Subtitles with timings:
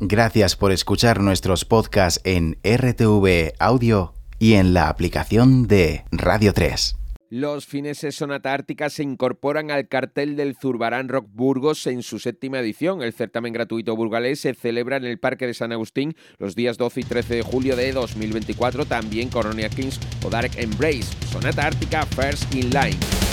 [0.00, 6.94] Gracias por escuchar nuestros podcasts en RTV Audio y en la aplicación de Radio 3.
[7.30, 12.60] Los fineses Sonata Ártica se incorporan al cartel del Zurbarán Rock Burgos en su séptima
[12.60, 13.02] edición.
[13.02, 17.00] El certamen gratuito burgalés se celebra en el Parque de San Agustín los días 12
[17.00, 18.86] y 13 de julio de 2024.
[18.86, 21.12] También Coronia Kings o Dark Embrace.
[21.30, 23.27] Sonata Ártica First in Line.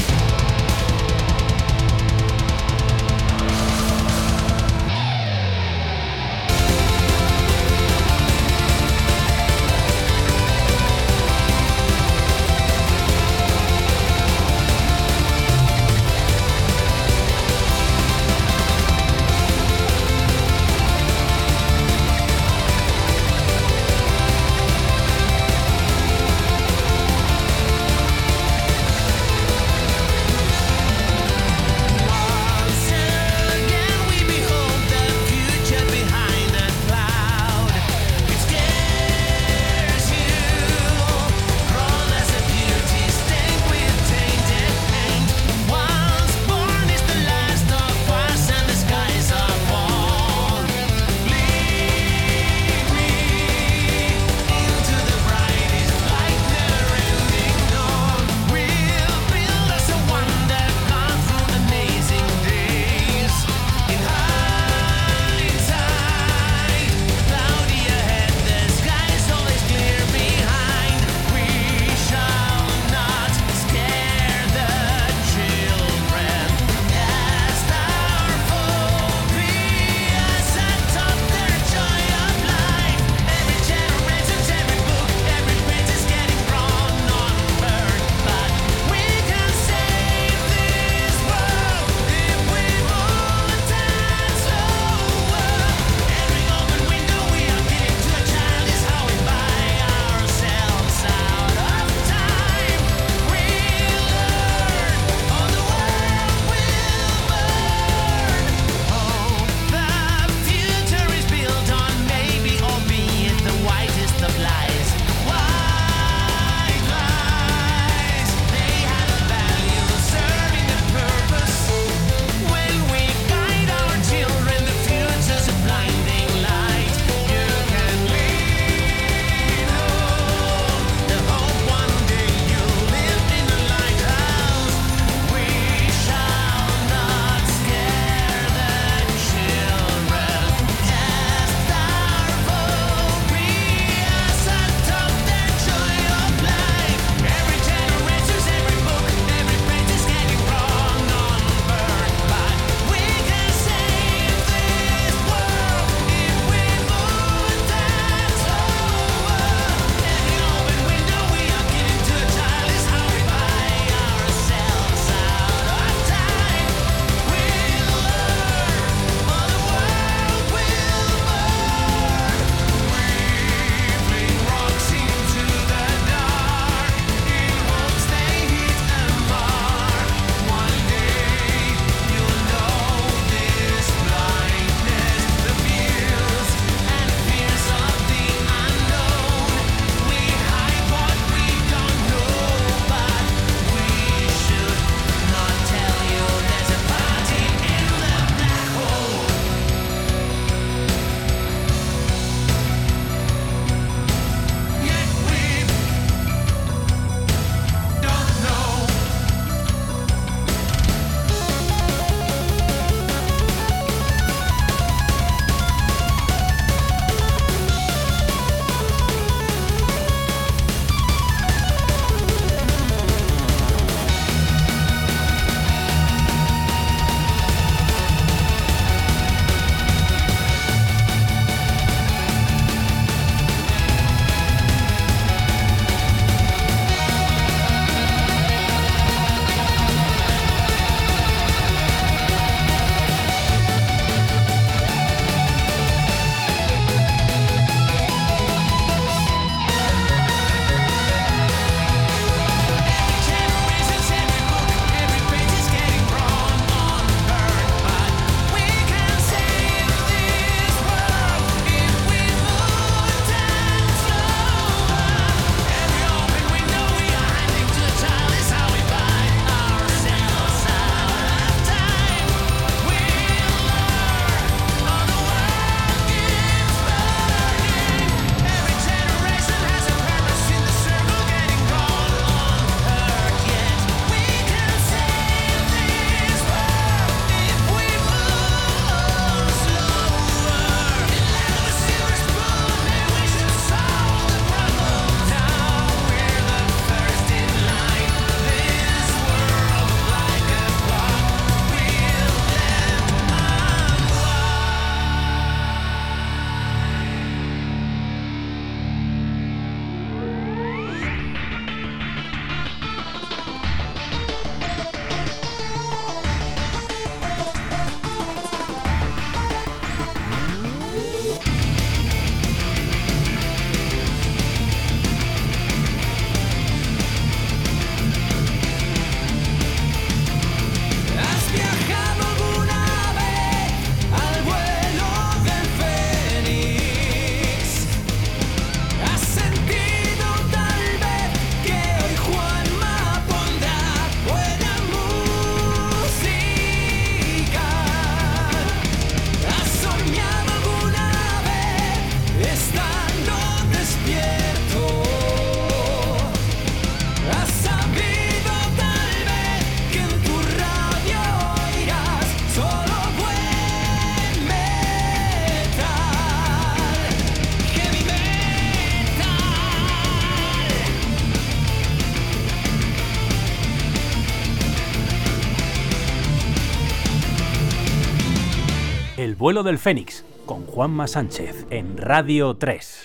[379.45, 383.03] Vuelo del Fénix con Juanma Sánchez en Radio 3.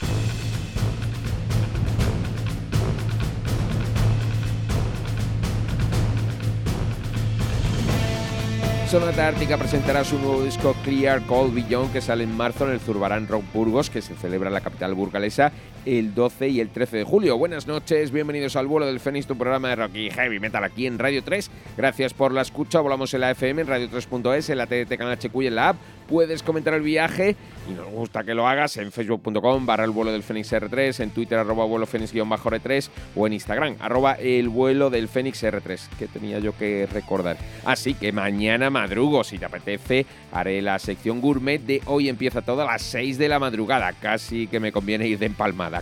[8.88, 12.80] Sonata Ártica presentará su nuevo disco Clear Cold Beyond que sale en marzo en el
[12.80, 15.52] Zurbarán Rock Burgos que se celebra en la capital burgalesa
[15.84, 17.38] el 12 y el 13 de julio.
[17.38, 20.86] Buenas noches, bienvenidos al vuelo del Fénix, tu programa de rock y heavy metal aquí
[20.86, 21.50] en Radio 3.
[21.76, 25.42] Gracias por la escucha, volamos en la FM, en Radio3.es, en la TDT Canal HQ
[25.42, 25.76] y en la app.
[26.08, 27.36] Puedes comentar el viaje
[27.70, 31.10] y nos gusta que lo hagas en facebook.com barra el vuelo del Fénix R3, en
[31.10, 33.76] Twitter arroba vuelo Fénix-R3 o en Instagram
[34.18, 37.36] el vuelo del Fénix R3, que tenía yo que recordar.
[37.64, 42.62] Así que mañana madrugo, si te apetece, haré la sección gourmet de hoy empieza todo
[42.62, 45.26] a las 6 de la madrugada, casi que me conviene ir de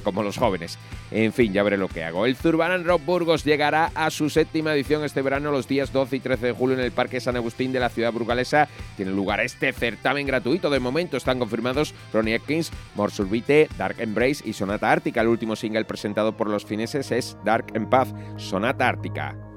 [0.02, 0.78] como los jóvenes.
[1.10, 2.26] En fin, ya veré lo que hago.
[2.26, 6.20] El Zurbaran Rock Burgos llegará a su séptima edición este verano los días 12 y
[6.20, 8.68] 13 de julio en el Parque San Agustín de la ciudad burgalesa.
[8.96, 10.70] Tiene lugar este certamen gratuito.
[10.70, 15.22] De momento están confirmados Ronnie Atkins, Morsurbite, Dark Embrace y Sonata Ártica.
[15.22, 19.47] El último single presentado por los fineses es Dark Empath, Sonata Ártica.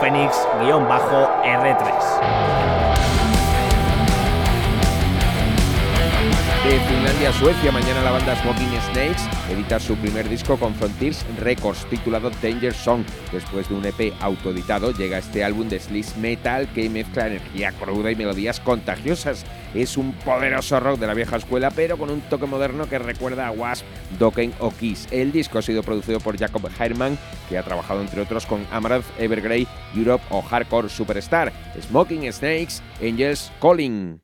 [0.00, 1.92] Fénix-R3.
[6.64, 11.24] De Finlandia a Suecia, mañana la banda Smoking Snakes edita su primer disco con Frontiers
[11.38, 13.04] Records, titulado Danger Song.
[13.30, 18.10] Después de un EP autoeditado, llega este álbum de sleaze metal que mezcla energía cruda
[18.10, 22.46] y melodías contagiosas es un poderoso rock de la vieja escuela, pero con un toque
[22.46, 23.84] moderno que recuerda a Wasp,
[24.18, 25.06] Dokken o Kiss.
[25.10, 29.06] El disco ha sido producido por Jacob Herman, que ha trabajado entre otros con Amaranth,
[29.18, 31.52] Evergrey, Europe o Hardcore Superstar.
[31.80, 34.20] Smoking Snakes, Angels Calling.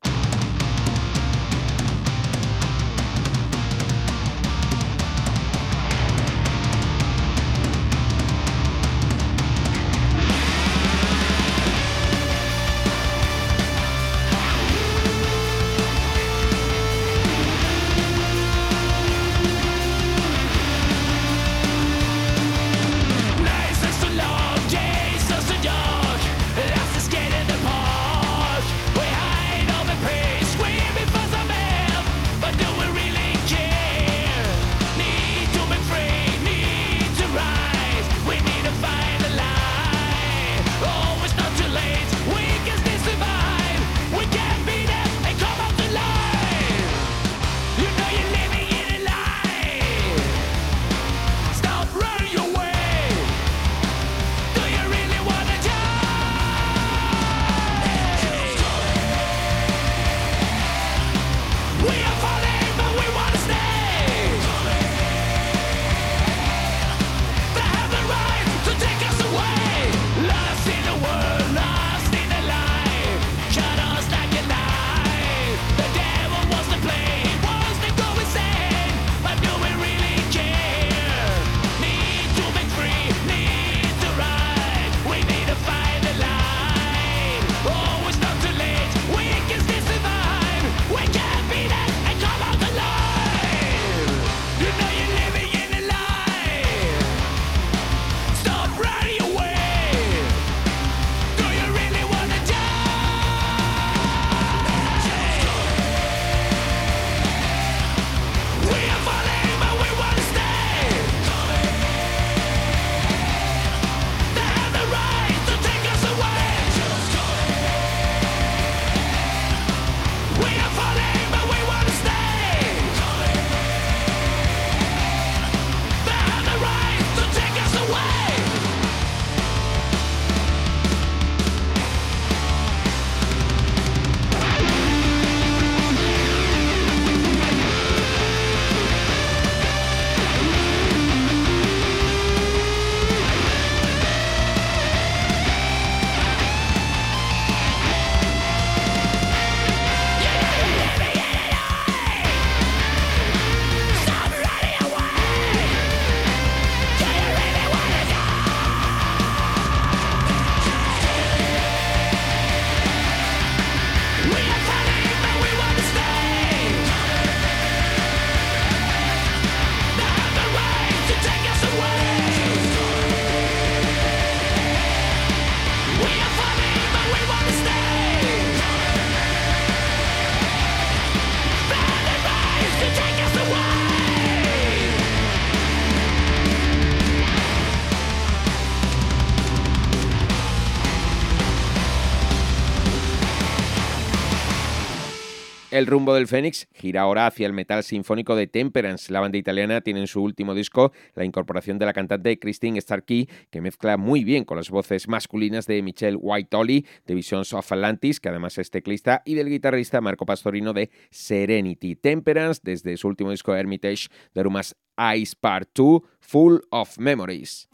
[195.76, 199.12] El rumbo del Fénix gira ahora hacia el metal sinfónico de Temperance.
[199.12, 203.28] La banda italiana tiene en su último disco la incorporación de la cantante Christine Starkey,
[203.50, 208.20] que mezcla muy bien con las voces masculinas de Michelle Whitehall, de Visions of Atlantis,
[208.20, 211.94] que además es teclista, y del guitarrista Marco Pastorino de Serenity.
[211.94, 214.74] Temperance, desde su último disco Hermitage, de Rumas
[215.14, 217.68] Ice Part 2, Full of Memories.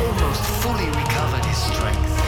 [0.00, 2.25] Almost fully recovered his strength.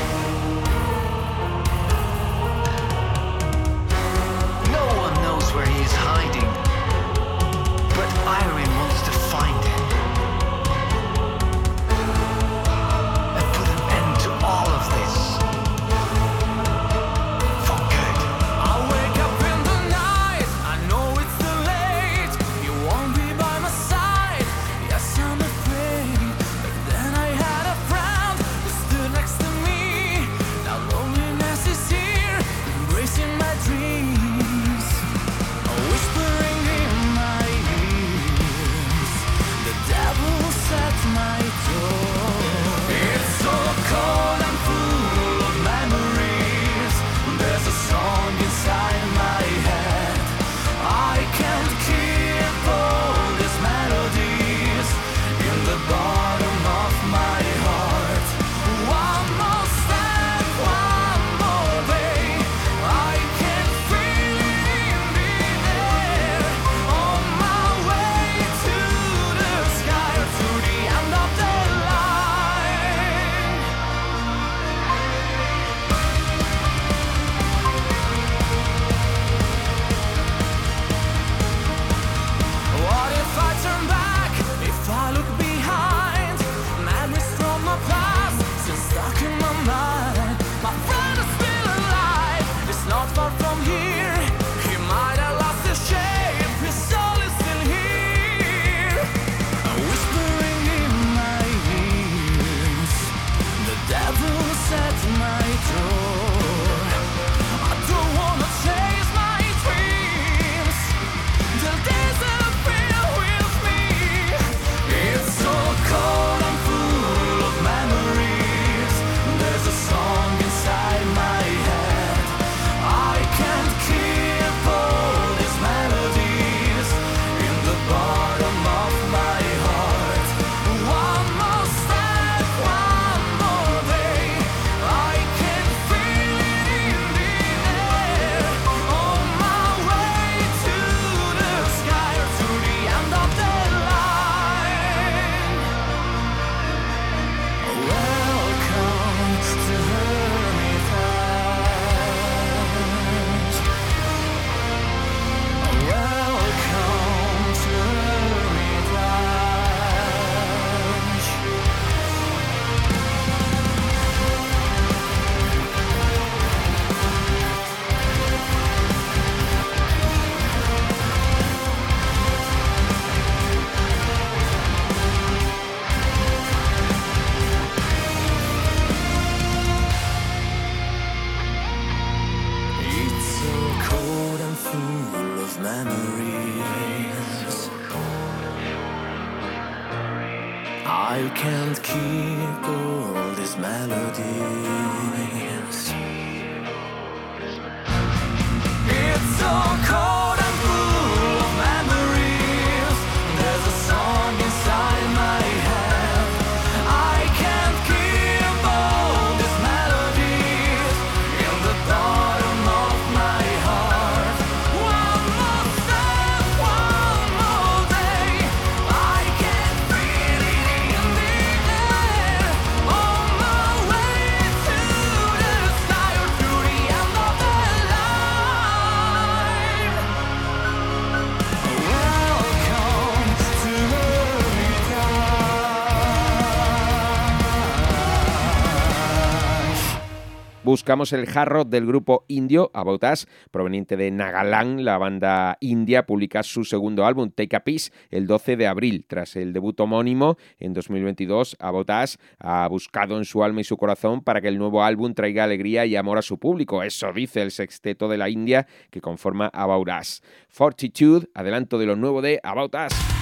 [240.89, 244.81] Buscamos el jarro del grupo indio About Us, proveniente de Nagaland.
[244.81, 249.05] La banda india publica su segundo álbum, Take a Piece, el 12 de abril.
[249.07, 253.77] Tras el debut homónimo en 2022, About Us ha buscado en su alma y su
[253.77, 256.83] corazón para que el nuevo álbum traiga alegría y amor a su público.
[256.83, 260.23] Eso dice el sexteto de la India que conforma About Us.
[260.49, 263.18] Fortitude, adelanto de lo nuevo de About Us.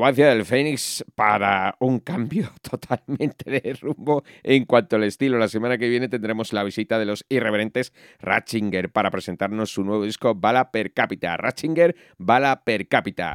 [0.00, 5.36] Acrobacia del Fénix para un cambio totalmente de rumbo en cuanto al estilo.
[5.36, 10.02] La semana que viene tendremos la visita de los irreverentes Ratchinger para presentarnos su nuevo
[10.04, 11.36] disco Bala Per Cápita.
[11.36, 13.34] Ratchinger, Bala Per Cápita.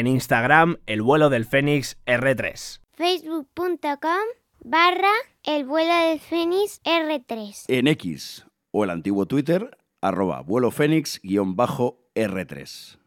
[0.00, 2.80] En Instagram, el vuelo del Fénix R3.
[2.94, 4.24] facebook.com
[4.64, 7.64] barra el vuelo del Fénix R3.
[7.68, 12.98] En X o el antiguo Twitter, arroba vuelo fénix-r3.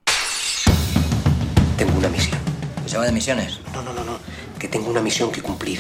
[1.80, 2.40] Tengo una misión.
[2.86, 3.60] ¿Se va de misiones?
[3.74, 4.20] No, no, no, no.
[4.60, 5.80] Que tengo una misión que cumplir.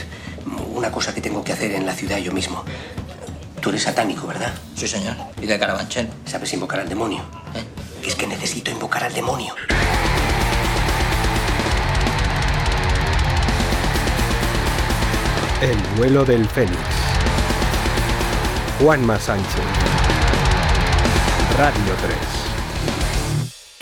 [0.73, 2.63] Una cosa que tengo que hacer en la ciudad yo mismo.
[3.61, 4.51] Tú eres satánico, ¿verdad?
[4.73, 5.15] Sí, señor.
[5.39, 6.09] ¿Y de Carabanchel?
[6.25, 7.21] ¿Sabes invocar al demonio?
[7.53, 7.63] ¿Eh?
[8.07, 9.53] Es que necesito invocar al demonio.
[15.63, 16.77] El vuelo del Fénix.
[18.81, 19.63] Juanma Sánchez.
[21.57, 22.42] Radio 3.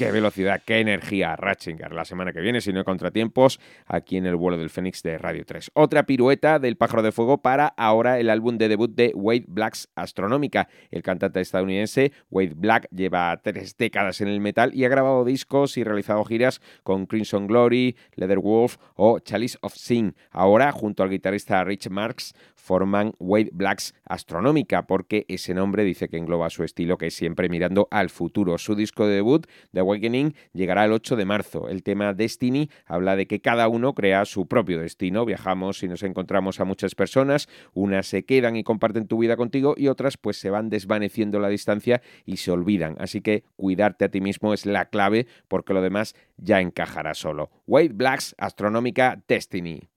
[0.02, 1.94] Qué velocidad, qué energía, Ratchinger.
[1.94, 5.20] La semana que viene, si no hay contratiempos, aquí en el vuelo del Fénix de
[5.20, 5.70] Radio 3.
[5.76, 9.90] Otra pirueta del Pájaro de Fuego para ahora el álbum de debut de Wade Black's
[9.94, 10.68] Astronómica.
[10.90, 15.78] El cantante estadounidense Wade Black lleva tres décadas en el metal y ha grabado discos
[15.78, 20.16] y realizado giras con Crimson Glory, Leatherwolf o Chalice of Sin.
[20.32, 26.18] Ahora, junto al guitarrista Rich Marks, forman Wade Black's Astronómica, porque ese nombre dice que
[26.18, 28.58] engloba su estilo, que es siempre mirando al futuro.
[28.58, 31.70] Su disco de debut, The Awakening, llegará el 8 de marzo.
[31.70, 35.26] El tema Destiny habla de que cada uno crea su propio destino.
[35.26, 39.74] Viajamos y nos encontramos a muchas personas, unas se quedan y comparten tu vida contigo
[39.76, 42.96] y otras pues se van desvaneciendo la distancia y se olvidan.
[43.00, 47.50] Así que cuidarte a ti mismo es la clave porque lo demás ya encajará solo.
[47.66, 49.91] Wade Black's Astronómica Destiny.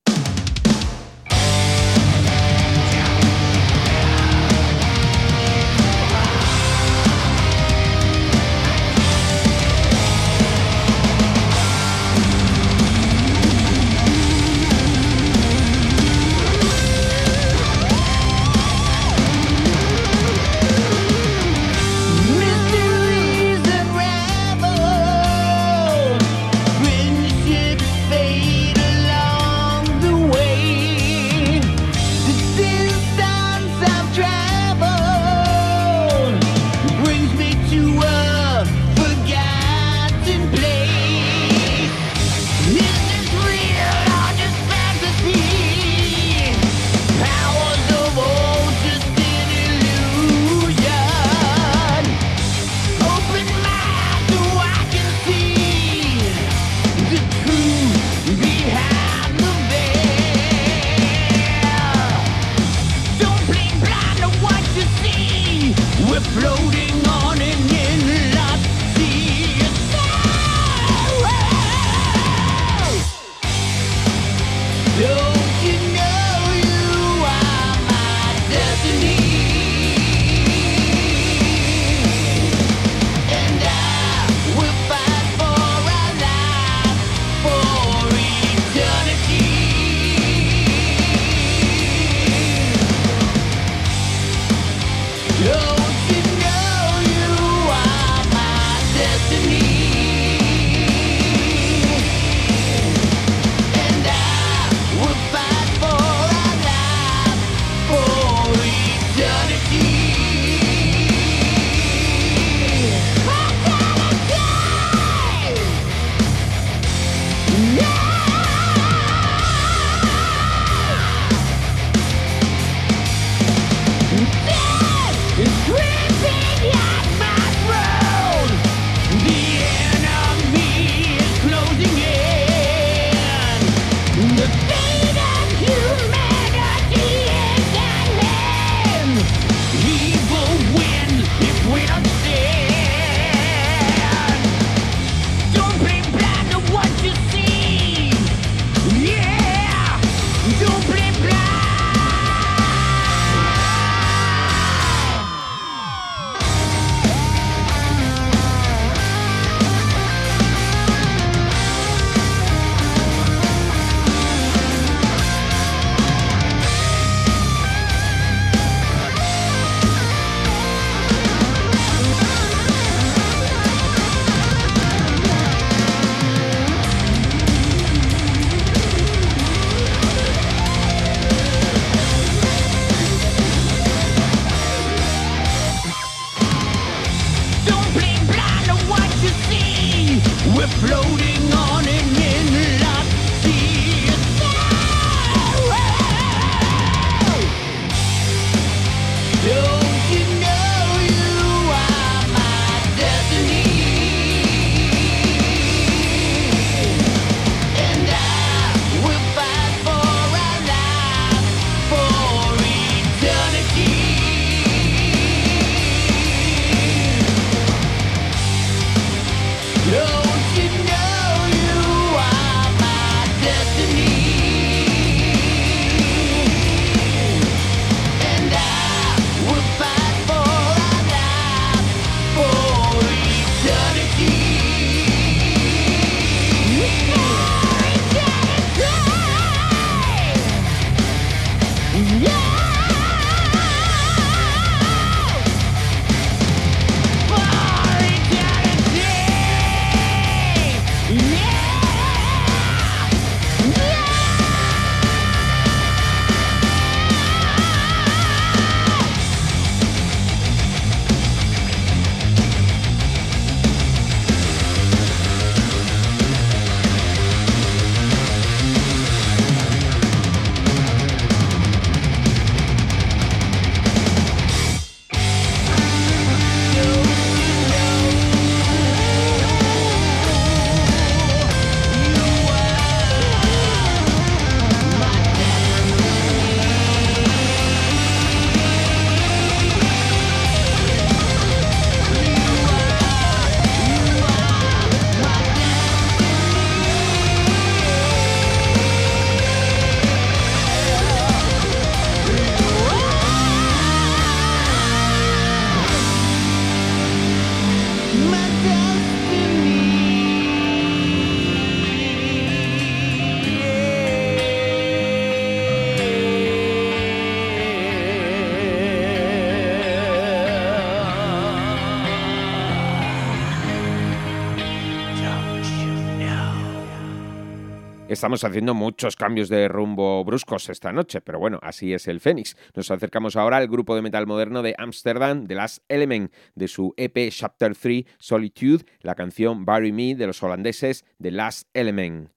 [328.25, 332.57] Estamos haciendo muchos cambios de rumbo bruscos esta noche, pero bueno, así es el Fénix.
[332.75, 336.95] Nos acercamos ahora al grupo de metal moderno de Amsterdam, The Last Element, de su
[336.97, 342.31] EP Chapter 3 Solitude, la canción Bury Me de los holandeses The Last Element.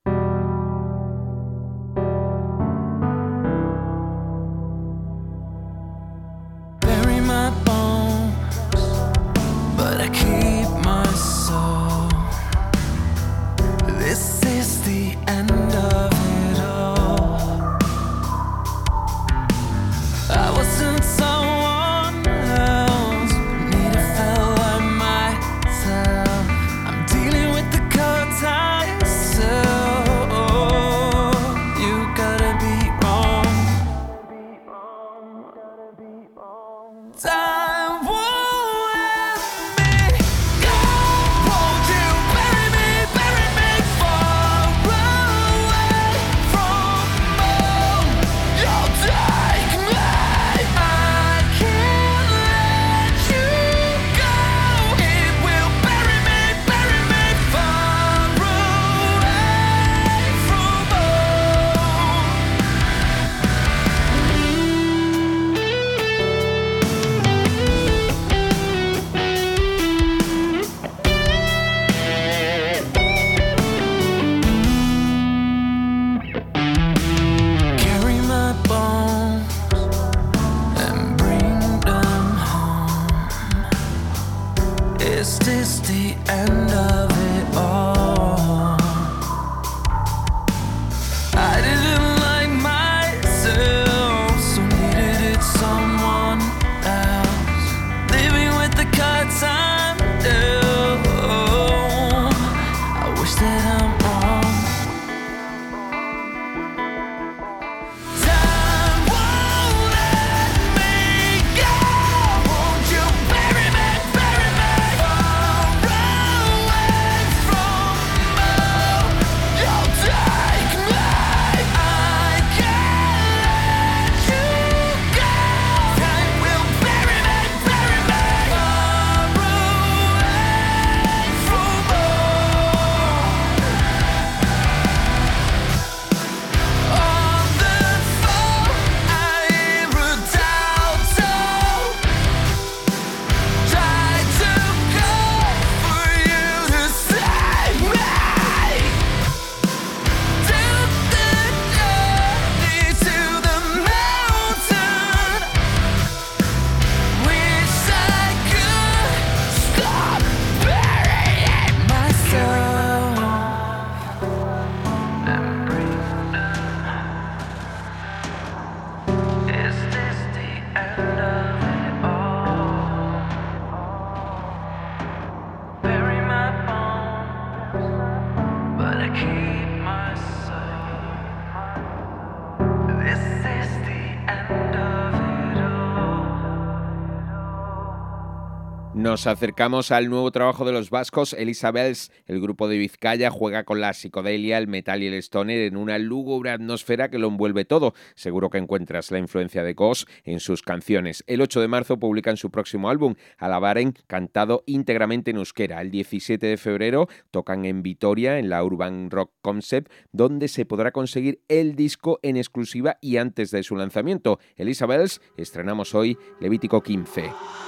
[189.28, 192.11] Acercamos al nuevo trabajo de los vascos Elisabels.
[192.25, 195.97] El grupo de Vizcaya juega con la psicodelia, el metal y el stoner en una
[195.97, 197.93] lúgubre atmósfera que lo envuelve todo.
[198.15, 201.23] Seguro que encuentras la influencia de Ghost en sus canciones.
[201.28, 205.82] El 8 de marzo publican su próximo álbum, Alabaren, cantado íntegramente en euskera.
[205.82, 210.91] El 17 de febrero tocan en Vitoria, en la Urban Rock Concept, donde se podrá
[210.91, 214.39] conseguir el disco en exclusiva y antes de su lanzamiento.
[214.55, 217.66] Elisabels, estrenamos hoy Levítico 15.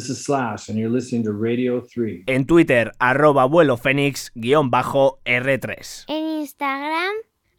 [0.00, 2.24] This is Slash, and you're listening to Radio 3.
[2.26, 6.04] En Twitter, arroba vuelo fénix guion bajo R3.
[6.08, 7.12] En Instagram,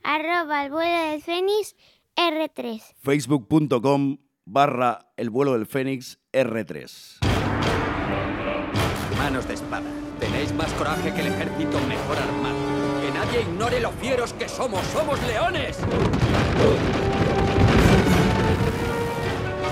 [0.04, 1.76] arroba el vuelo del Fénix
[2.16, 2.82] R3.
[3.04, 7.20] Facebook.com barra el vuelo del Fénix R3.
[9.20, 9.86] Manos de espada.
[10.20, 12.56] Tenéis más coraje que el ejército mejor armado.
[13.02, 14.84] Que nadie ignore lo fieros que somos.
[14.88, 15.78] ¡Somos leones!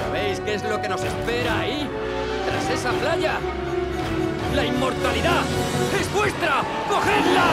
[0.04, 1.89] ¿Sabéis qué es lo que nos espera ahí?
[2.80, 3.34] Esa playa.
[4.56, 5.42] ¡La inmortalidad!
[6.00, 6.62] ¡Es vuestra!
[6.88, 7.44] ¡Cogedla!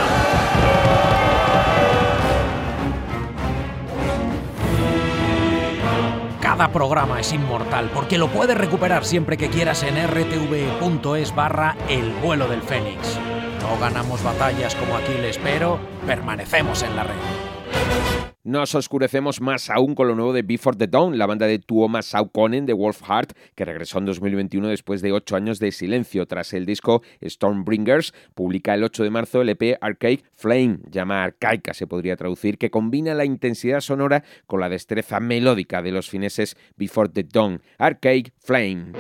[6.41, 12.13] Cada programa es inmortal porque lo puedes recuperar siempre que quieras en rtv.es barra el
[12.23, 13.19] vuelo del fénix.
[13.63, 18.26] No ganamos batallas como Aquiles, pero permanecemos en la red.
[18.47, 22.07] Nos oscurecemos más aún con lo nuevo de Before the Dawn, la banda de Tuomas
[22.07, 26.27] Saukonen de Wolfheart, que regresó en 2021 después de ocho años de silencio.
[26.27, 31.75] Tras el disco Stormbringers, publica el 8 de marzo el EP Arcade Flame, llama arcaica
[31.75, 36.57] se podría traducir, que combina la intensidad sonora con la destreza melódica de los fineses
[36.77, 37.61] Before the Dawn.
[37.79, 38.93] Arcade Flame.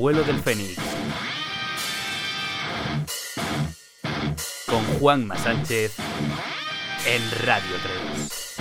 [0.00, 0.78] Vuelo del Fénix.
[4.66, 5.94] Con Juanma Sánchez
[7.06, 8.56] en Radio 3.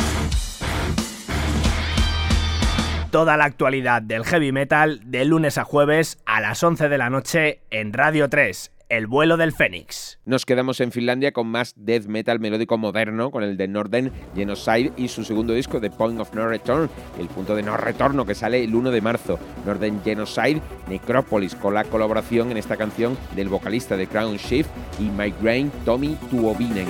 [3.09, 7.09] Toda la actualidad del heavy metal de lunes a jueves a las 11 de la
[7.09, 10.19] noche en Radio 3, El vuelo del Fénix.
[10.25, 14.91] Nos quedamos en Finlandia con más death metal melódico moderno, con el de Northern Genocide
[14.97, 18.33] y su segundo disco, The Point of No Return, el punto de no retorno que
[18.33, 19.37] sale el 1 de marzo.
[19.63, 25.03] Northern Genocide, Necropolis, con la colaboración en esta canción del vocalista de Crown Shift y
[25.03, 26.87] Migraine Tommy Tuovinen.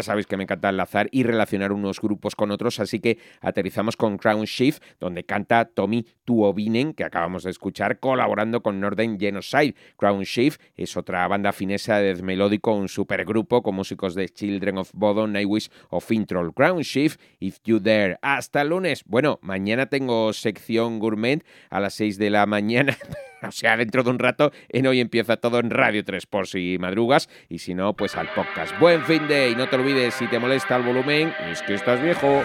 [0.00, 3.98] Ya sabéis que me encanta enlazar y relacionar unos grupos con otros, así que aterrizamos
[3.98, 9.74] con Crown Shift, donde canta Tommy Tuovinen, que acabamos de escuchar, colaborando con Northern Genocide.
[9.98, 14.78] Crown Shift es otra banda finesa de death melódico, un supergrupo con músicos de Children
[14.78, 16.54] of Bodom, Nightwish o Fintroll.
[16.54, 18.16] Crown Shift, If You Dare.
[18.22, 19.04] Hasta lunes.
[19.04, 22.96] Bueno, mañana tengo sección gourmet a las 6 de la mañana.
[23.50, 26.76] O sea, dentro de un rato, en hoy empieza todo en Radio 3 por si
[26.78, 28.78] madrugas y si no, pues al podcast.
[28.78, 32.02] Buen fin de y no te olvides, si te molesta el volumen, es que estás
[32.02, 32.42] viejo.